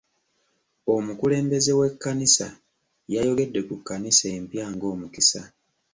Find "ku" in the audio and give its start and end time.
3.67-3.75